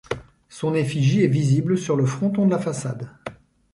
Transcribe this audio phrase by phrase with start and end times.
[0.49, 3.11] Son effigie est visible sur le fronton de la façade.